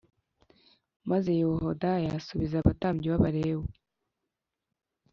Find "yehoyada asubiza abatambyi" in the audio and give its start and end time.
1.39-3.07